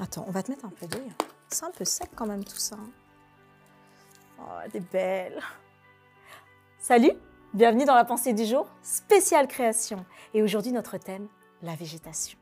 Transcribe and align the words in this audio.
Attends, 0.00 0.24
on 0.28 0.30
va 0.30 0.44
te 0.44 0.50
mettre 0.52 0.64
un 0.64 0.70
peu 0.70 0.86
d'eau. 0.86 1.02
C'est 1.48 1.64
un 1.64 1.72
peu 1.72 1.84
sec 1.84 2.10
quand 2.14 2.26
même 2.26 2.44
tout 2.44 2.56
ça. 2.56 2.76
Oh, 4.38 4.44
elle 4.64 4.76
est 4.76 4.92
belle. 4.92 5.40
Salut, 6.78 7.12
bienvenue 7.52 7.84
dans 7.84 7.96
la 7.96 8.04
pensée 8.04 8.32
du 8.32 8.44
jour, 8.44 8.68
spéciale 8.80 9.48
création. 9.48 10.04
Et 10.34 10.42
aujourd'hui, 10.42 10.70
notre 10.70 10.98
thème, 10.98 11.26
la 11.62 11.74
végétation. 11.74 12.38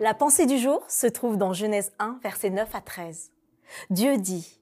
La 0.00 0.14
pensée 0.14 0.46
du 0.46 0.58
jour 0.58 0.82
se 0.88 1.06
trouve 1.06 1.36
dans 1.36 1.52
Genèse 1.52 1.92
1, 2.00 2.18
versets 2.24 2.50
9 2.50 2.74
à 2.74 2.80
13. 2.80 3.30
Dieu 3.90 4.16
dit 4.16 4.58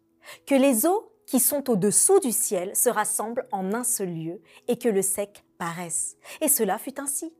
que 0.46 0.54
les 0.54 0.84
eaux 0.84 1.11
qui 1.30 1.38
sont 1.38 1.70
au-dessous 1.70 2.18
du 2.18 2.32
ciel 2.32 2.74
se 2.74 2.88
rassemblent 2.88 3.46
en 3.52 3.72
un 3.72 3.84
seul 3.84 4.12
lieu 4.12 4.43
et 4.66 4.76
que 4.76 4.88
le 4.88 5.00
sec 5.00 5.44
paraisse. 5.58 6.16
Et 6.40 6.48
cela 6.48 6.76
fut 6.76 7.00
ainsi. 7.00 7.32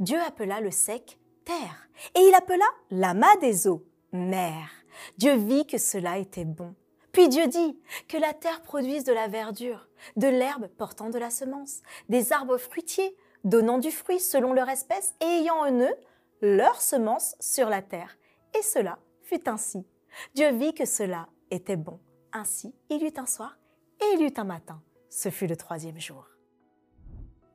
Dieu 0.00 0.20
appela 0.20 0.60
le 0.60 0.70
sec 0.70 1.18
terre 1.46 1.88
et 2.14 2.20
il 2.20 2.34
appela 2.34 2.66
l'amas 2.90 3.36
des 3.40 3.66
eaux 3.66 3.86
mer. 4.12 4.68
Dieu 5.16 5.34
vit 5.36 5.66
que 5.66 5.78
cela 5.78 6.18
était 6.18 6.44
bon. 6.44 6.74
Puis 7.12 7.30
Dieu 7.30 7.46
dit 7.46 7.80
que 8.06 8.18
la 8.18 8.34
terre 8.34 8.60
produise 8.60 9.04
de 9.04 9.14
la 9.14 9.28
verdure, 9.28 9.88
de 10.16 10.28
l'herbe 10.28 10.68
portant 10.76 11.08
de 11.08 11.18
la 11.18 11.30
semence, 11.30 11.80
des 12.10 12.34
arbres 12.34 12.58
fruitiers 12.58 13.16
donnant 13.44 13.78
du 13.78 13.90
fruit 13.90 14.20
selon 14.20 14.52
leur 14.52 14.68
espèce 14.68 15.14
et 15.22 15.24
ayant 15.24 15.60
en 15.60 15.72
eux 15.72 15.96
leur 16.42 16.82
semence 16.82 17.34
sur 17.40 17.70
la 17.70 17.80
terre. 17.80 18.18
Et 18.58 18.62
cela 18.62 18.98
fut 19.22 19.48
ainsi. 19.48 19.86
Dieu 20.34 20.52
vit 20.52 20.74
que 20.74 20.84
cela 20.84 21.28
était 21.50 21.76
bon. 21.76 21.98
Ainsi, 22.32 22.74
il 22.90 23.02
eut 23.04 23.12
un 23.16 23.26
soir 23.26 23.56
et 24.00 24.14
il 24.14 24.22
eut 24.22 24.34
un 24.36 24.44
matin. 24.44 24.80
Ce 25.08 25.30
fut 25.30 25.46
le 25.46 25.56
troisième 25.56 25.98
jour. 25.98 26.26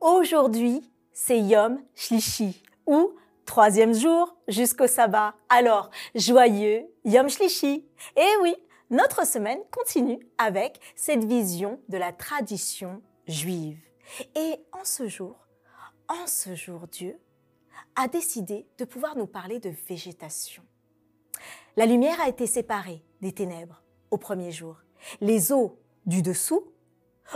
Aujourd'hui, 0.00 0.90
c'est 1.12 1.40
Yom 1.40 1.80
Shlishi, 1.94 2.62
ou 2.86 3.14
troisième 3.46 3.94
jour 3.94 4.36
jusqu'au 4.48 4.86
sabbat. 4.86 5.34
Alors, 5.48 5.90
joyeux 6.14 6.86
Yom 7.04 7.28
Shlishi. 7.28 7.86
Et 8.16 8.36
oui, 8.42 8.54
notre 8.90 9.26
semaine 9.26 9.60
continue 9.70 10.18
avec 10.38 10.80
cette 10.96 11.24
vision 11.24 11.80
de 11.88 11.96
la 11.96 12.12
tradition 12.12 13.00
juive. 13.26 13.78
Et 14.34 14.56
en 14.72 14.84
ce 14.84 15.08
jour, 15.08 15.36
en 16.08 16.26
ce 16.26 16.54
jour, 16.54 16.86
Dieu 16.88 17.18
a 17.96 18.08
décidé 18.08 18.66
de 18.78 18.84
pouvoir 18.84 19.16
nous 19.16 19.26
parler 19.26 19.60
de 19.60 19.70
végétation. 19.88 20.62
La 21.76 21.86
lumière 21.86 22.20
a 22.20 22.28
été 22.28 22.46
séparée 22.46 23.02
des 23.20 23.32
ténèbres 23.32 23.83
au 24.14 24.16
premier 24.16 24.52
jour. 24.52 24.76
Les 25.20 25.52
eaux 25.52 25.76
du 26.06 26.22
dessous 26.22 26.72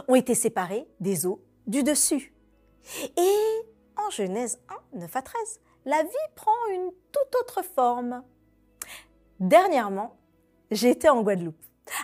ont 0.06 0.14
été 0.14 0.34
séparées 0.34 0.86
des 1.00 1.26
eaux 1.26 1.42
du 1.66 1.82
dessus. 1.82 2.32
Et 3.16 3.66
en 3.96 4.10
Genèse 4.10 4.60
1, 4.94 5.00
9 5.00 5.16
à 5.16 5.22
13, 5.22 5.60
la 5.86 6.02
vie 6.02 6.28
prend 6.36 6.52
une 6.72 6.90
toute 7.12 7.34
autre 7.40 7.62
forme. 7.62 8.22
Dernièrement, 9.40 10.16
j'étais 10.70 11.08
en 11.08 11.22
Guadeloupe. 11.22 11.56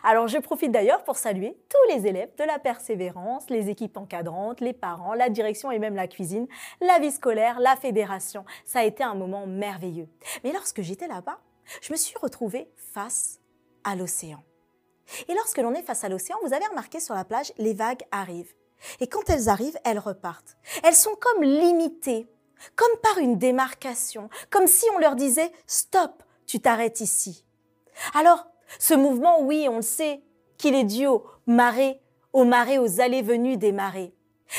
Alors 0.02 0.26
je 0.26 0.38
profite 0.38 0.72
d'ailleurs 0.72 1.04
pour 1.04 1.18
saluer 1.18 1.56
tous 1.68 1.94
les 1.94 2.08
élèves 2.08 2.34
de 2.36 2.44
la 2.44 2.58
persévérance, 2.58 3.48
les 3.50 3.68
équipes 3.68 3.96
encadrantes, 3.96 4.60
les 4.60 4.72
parents, 4.72 5.14
la 5.14 5.28
direction 5.28 5.70
et 5.70 5.78
même 5.78 5.94
la 5.94 6.08
cuisine, 6.08 6.48
la 6.80 6.98
vie 6.98 7.12
scolaire, 7.12 7.60
la 7.60 7.76
fédération. 7.76 8.44
Ça 8.64 8.80
a 8.80 8.84
été 8.84 9.04
un 9.04 9.14
moment 9.14 9.46
merveilleux. 9.46 10.08
Mais 10.42 10.52
lorsque 10.52 10.82
j'étais 10.82 11.06
là-bas, 11.06 11.38
je 11.80 11.92
me 11.92 11.96
suis 11.96 12.16
retrouvée 12.18 12.68
face 12.76 13.40
à 13.84 13.94
l'océan. 13.94 14.42
Et 15.28 15.34
lorsque 15.34 15.58
l'on 15.58 15.74
est 15.74 15.82
face 15.82 16.04
à 16.04 16.08
l'océan, 16.08 16.36
vous 16.44 16.52
avez 16.52 16.66
remarqué 16.66 17.00
sur 17.00 17.14
la 17.14 17.24
plage, 17.24 17.52
les 17.58 17.74
vagues 17.74 18.02
arrivent. 18.10 18.54
Et 19.00 19.06
quand 19.06 19.28
elles 19.30 19.48
arrivent, 19.48 19.78
elles 19.84 19.98
repartent. 19.98 20.56
Elles 20.82 20.94
sont 20.94 21.14
comme 21.20 21.42
limitées, 21.42 22.28
comme 22.76 22.96
par 23.02 23.18
une 23.18 23.38
démarcation, 23.38 24.28
comme 24.50 24.66
si 24.66 24.86
on 24.94 24.98
leur 24.98 25.16
disait⁇ 25.16 25.46
Stop, 25.66 26.22
tu 26.46 26.60
t'arrêtes 26.60 27.00
ici⁇ 27.00 27.44
Alors, 28.18 28.46
ce 28.78 28.94
mouvement, 28.94 29.40
oui, 29.42 29.66
on 29.68 29.76
le 29.76 29.82
sait, 29.82 30.22
qu'il 30.58 30.74
est 30.74 30.84
dû 30.84 31.06
aux 31.06 31.24
marées, 31.46 32.00
aux 32.32 32.44
marées, 32.44 32.78
aux 32.78 33.00
allées-venues 33.00 33.56
des 33.56 33.72
marées. 33.72 34.14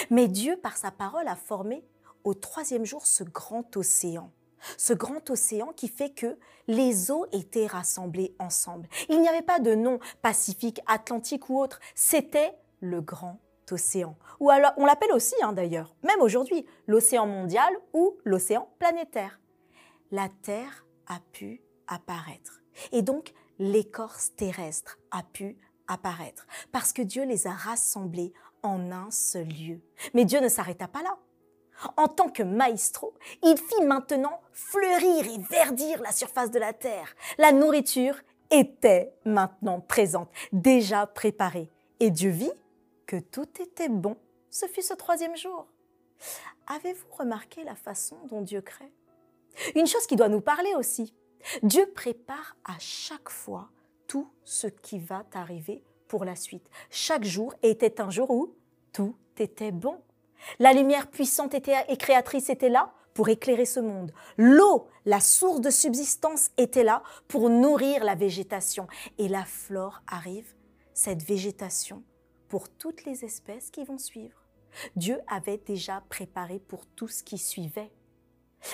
Mais 0.09 0.27
Dieu, 0.27 0.57
par 0.57 0.77
sa 0.77 0.91
parole, 0.91 1.27
a 1.27 1.35
formé 1.35 1.83
au 2.23 2.33
troisième 2.33 2.85
jour 2.85 3.05
ce 3.05 3.23
grand 3.23 3.75
océan. 3.77 4.31
Ce 4.77 4.93
grand 4.93 5.29
océan 5.29 5.73
qui 5.75 5.87
fait 5.87 6.09
que 6.09 6.37
les 6.67 7.11
eaux 7.11 7.25
étaient 7.31 7.67
rassemblées 7.67 8.35
ensemble. 8.39 8.87
Il 9.09 9.21
n'y 9.21 9.27
avait 9.27 9.41
pas 9.41 9.59
de 9.59 9.75
nom 9.75 9.99
Pacifique, 10.21 10.81
Atlantique 10.87 11.49
ou 11.49 11.59
autre. 11.59 11.79
C'était 11.93 12.53
le 12.79 13.01
grand 13.01 13.39
océan. 13.71 14.17
Ou 14.39 14.49
alors, 14.49 14.73
on 14.77 14.85
l'appelle 14.85 15.11
aussi, 15.13 15.35
hein, 15.41 15.53
d'ailleurs, 15.53 15.95
même 16.03 16.21
aujourd'hui, 16.21 16.65
l'océan 16.87 17.25
mondial 17.27 17.73
ou 17.93 18.17
l'océan 18.23 18.69
planétaire. 18.79 19.39
La 20.11 20.29
Terre 20.43 20.85
a 21.07 21.19
pu 21.31 21.61
apparaître. 21.87 22.61
Et 22.91 23.01
donc, 23.01 23.33
l'écorce 23.59 24.35
terrestre 24.35 24.99
a 25.11 25.23
pu 25.23 25.57
apparaître, 25.87 26.47
parce 26.71 26.93
que 26.93 27.01
Dieu 27.01 27.25
les 27.25 27.47
a 27.47 27.51
rassemblés 27.51 28.33
en 28.63 28.91
un 28.91 29.11
seul 29.11 29.47
lieu. 29.47 29.81
Mais 30.13 30.25
Dieu 30.25 30.39
ne 30.39 30.49
s'arrêta 30.49 30.87
pas 30.87 31.03
là. 31.03 31.17
En 31.97 32.07
tant 32.07 32.29
que 32.29 32.43
maestro, 32.43 33.13
il 33.43 33.57
fit 33.57 33.83
maintenant 33.83 34.41
fleurir 34.53 35.25
et 35.25 35.37
verdir 35.49 36.01
la 36.01 36.11
surface 36.11 36.51
de 36.51 36.59
la 36.59 36.73
terre. 36.73 37.15
La 37.37 37.51
nourriture 37.51 38.15
était 38.51 39.13
maintenant 39.25 39.81
présente, 39.81 40.29
déjà 40.51 41.05
préparée. 41.07 41.69
Et 41.99 42.11
Dieu 42.11 42.29
vit 42.29 42.51
que 43.05 43.17
tout 43.17 43.49
était 43.61 43.89
bon. 43.89 44.17
Ce 44.49 44.67
fut 44.67 44.81
ce 44.81 44.93
troisième 44.93 45.35
jour. 45.35 45.67
Avez-vous 46.67 47.07
remarqué 47.11 47.63
la 47.63 47.75
façon 47.75 48.17
dont 48.29 48.41
Dieu 48.41 48.61
crée? 48.61 48.91
Une 49.75 49.87
chose 49.87 50.07
qui 50.07 50.15
doit 50.15 50.29
nous 50.29 50.41
parler 50.41 50.73
aussi. 50.75 51.13
Dieu 51.61 51.85
prépare 51.93 52.55
à 52.63 52.77
chaque 52.79 53.29
fois 53.29 53.69
tout 54.07 54.29
ce 54.43 54.67
qui 54.67 54.99
va 54.99 55.23
arriver 55.33 55.83
pour 56.07 56.25
la 56.25 56.35
suite. 56.35 56.69
Chaque 56.89 57.23
jour 57.23 57.53
était 57.61 58.01
un 58.01 58.09
jour 58.09 58.29
où 58.31 58.53
tout 58.93 59.15
était 59.37 59.71
bon. 59.71 60.01
La 60.59 60.73
lumière 60.73 61.07
puissante 61.07 61.53
et 61.53 61.97
créatrice 61.97 62.49
était 62.49 62.69
là 62.69 62.93
pour 63.13 63.29
éclairer 63.29 63.65
ce 63.65 63.79
monde. 63.79 64.11
L'eau, 64.37 64.87
la 65.05 65.19
source 65.19 65.61
de 65.61 65.69
subsistance, 65.69 66.51
était 66.57 66.83
là 66.83 67.01
pour 67.27 67.49
nourrir 67.49 68.03
la 68.03 68.15
végétation. 68.15 68.87
Et 69.17 69.27
la 69.27 69.45
flore 69.45 70.01
arrive, 70.07 70.53
cette 70.93 71.23
végétation, 71.23 72.03
pour 72.49 72.69
toutes 72.69 73.05
les 73.05 73.23
espèces 73.23 73.71
qui 73.71 73.83
vont 73.85 73.97
suivre. 73.97 74.45
Dieu 74.95 75.19
avait 75.27 75.61
déjà 75.65 76.03
préparé 76.09 76.59
pour 76.59 76.85
tout 76.85 77.07
ce 77.07 77.23
qui 77.23 77.37
suivait. 77.37 77.91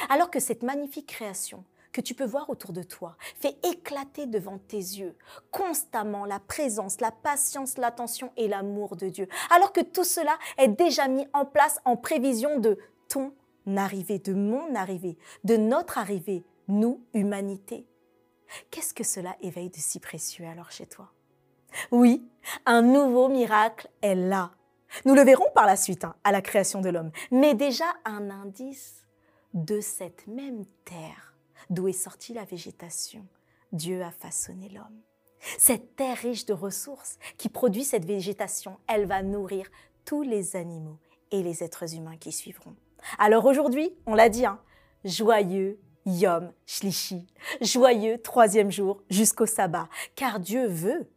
Alors 0.10 0.31
que 0.31 0.40
cette 0.40 0.64
magnifique 0.64 1.08
création 1.08 1.64
que 1.91 2.02
tu 2.02 2.13
peux 2.13 2.25
voir 2.25 2.50
autour 2.50 2.74
de 2.74 2.84
toi 2.84 3.16
fait 3.40 3.57
éclater 3.66 4.25
devant 4.25 4.57
tes 4.57 4.78
yeux 4.78 5.16
constamment 5.52 6.25
la 6.25 6.40
présence, 6.40 7.02
la 7.02 7.12
patience, 7.12 7.78
l'attention 7.78 8.31
et 8.38 8.47
l'amour 8.47 8.96
de 8.96 9.09
Dieu. 9.09 9.28
Alors 9.50 9.74
que 9.74 9.81
tout 9.81 10.03
cela 10.03 10.38
est 10.57 10.69
déjà 10.69 11.07
mis 11.07 11.28
en 11.34 11.46
place 11.46 11.80
en 11.85 11.97
prévision 11.97 12.59
de 12.59 12.78
ton 13.07 13.34
arrivée, 13.78 14.19
de 14.19 14.34
mon 14.34 14.74
arrivée, 14.75 15.18
de 15.44 15.57
notre 15.57 15.97
arrivée, 15.97 16.44
nous, 16.68 17.03
humanité. 17.13 17.85
Qu'est-ce 18.69 18.94
que 18.94 19.03
cela 19.03 19.35
éveille 19.41 19.69
de 19.69 19.78
si 19.78 20.00
précieux 20.00 20.46
alors 20.46 20.72
chez 20.72 20.85
toi? 20.85 21.12
Oui, 21.91 22.28
un 22.66 22.81
nouveau 22.81 23.30
miracle 23.30 23.90
est 24.01 24.16
là. 24.16 24.51
Nous 25.06 25.16
le 25.16 25.24
verrons 25.24 25.50
par 25.56 25.66
la 25.66 25.78
suite 25.78 26.03
hein, 26.03 26.16
à 26.24 26.31
la 26.31 26.41
création 26.41 26.81
de 26.81 26.90
l'homme, 26.90 27.12
mais 27.31 27.53
déjà 27.53 27.85
un 28.03 28.30
indice 28.30 29.06
de 29.53 29.80
cette 29.80 30.28
même 30.28 30.66
terre 30.84 31.31
d'où 31.70 31.88
est 31.88 31.94
sortie 31.94 32.34
la 32.34 32.46
végétation. 32.46 33.26
Dieu 33.72 34.04
a 34.04 34.12
façonné 34.12 34.70
l'homme. 34.70 35.02
Cette 35.58 35.96
terre 35.96 36.18
riche 36.18 36.46
de 36.46 36.54
ressources 36.54 37.18
qui 37.38 37.50
produit 37.50 37.84
cette 37.84 38.06
végétation, 38.06 38.78
elle 38.88 39.06
va 39.06 39.24
nourrir 39.24 39.68
tous 40.06 40.22
les 40.22 40.56
animaux 40.56 41.00
et 41.31 41.42
les 41.42 41.63
êtres 41.63 41.96
humains 41.96 42.18
qui 42.18 42.31
suivront. 42.31 42.75
Alors 43.18 43.46
aujourd'hui, 43.46 43.92
on 44.06 44.13
l'a 44.13 44.30
dit, 44.30 44.46
hein, 44.46 44.60
joyeux 45.04 45.80
Yom 46.06 46.52
Shlishi, 46.66 47.28
joyeux 47.62 48.19
troisième 48.22 48.72
jour 48.72 49.02
jusqu'au 49.10 49.46
sabbat, 49.46 49.88
car 50.16 50.40
Dieu 50.40 50.68
veut 50.68 51.10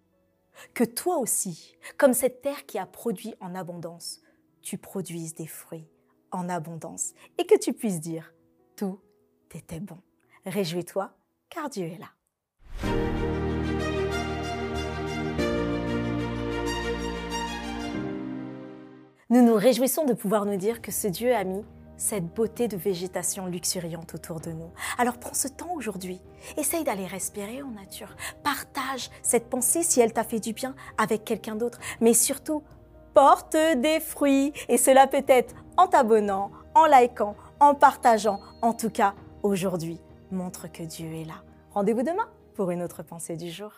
que 0.73 0.85
toi 0.85 1.19
aussi, 1.19 1.76
comme 1.99 2.14
cette 2.14 2.43
terre 2.43 2.64
qui 2.67 2.79
a 2.79 2.87
produit 2.87 3.35
en 3.40 3.55
abondance, 3.55 4.20
tu 4.62 4.79
produises 4.79 5.35
des 5.35 5.47
fruits 5.47 5.88
en 6.31 6.49
abondance 6.49 7.12
et 7.38 7.47
que 7.47 7.58
tu 7.58 7.73
puisses 7.73 8.00
dire, 8.00 8.35
tout 8.76 9.00
était 9.55 9.81
bon. 9.81 9.99
Réjouis-toi, 10.46 11.11
car 11.49 11.70
Dieu 11.70 11.87
est 11.87 11.99
là. 11.99 12.08
Nous 19.31 19.43
nous 19.43 19.55
réjouissons 19.55 20.05
de 20.05 20.12
pouvoir 20.12 20.44
nous 20.44 20.56
dire 20.56 20.82
que 20.82 20.93
ce 20.93 21.08
Dieu 21.08 21.35
a 21.35 21.44
mis 21.44 21.64
cette 21.96 22.26
beauté 22.35 22.69
de 22.69 22.76
végétation 22.76 23.46
luxuriante 23.46 24.14
autour 24.14 24.41
de 24.41 24.50
nous. 24.50 24.70
Alors 24.99 25.17
prends 25.19 25.32
ce 25.32 25.49
temps 25.49 25.73
aujourd'hui, 25.75 26.20
essaye 26.58 26.85
d'aller 26.85 27.06
respirer 27.06 27.62
en 27.62 27.70
nature, 27.70 28.14
partage 28.43 29.11
cette 29.23 29.49
pensée 29.49 29.82
si 29.82 30.00
elle 30.00 30.12
t'a 30.12 30.25
fait 30.25 30.40
du 30.40 30.52
bien 30.52 30.75
avec 30.99 31.25
quelqu'un 31.25 31.56
d'autre, 31.56 31.79
mais 32.02 32.12
surtout 32.12 32.62
porte 33.14 33.56
des 33.76 33.99
fruits. 33.99 34.52
Et 34.69 34.76
cela 34.76 35.06
peut 35.06 35.25
être 35.26 35.55
en 35.79 35.87
t'abonnant, 35.87 36.50
en 36.75 36.85
likant, 36.85 37.35
en 37.61 37.75
partageant. 37.75 38.40
En 38.61 38.75
tout 38.75 38.90
cas, 38.90 39.14
aujourd'hui, 39.43 40.00
montre 40.34 40.70
que 40.70 40.82
Dieu 40.82 41.12
est 41.14 41.25
là. 41.25 41.42
Rendez-vous 41.70 42.02
demain 42.02 42.28
pour 42.54 42.70
une 42.70 42.82
autre 42.82 43.02
pensée 43.02 43.36
du 43.36 43.50
jour. 43.50 43.72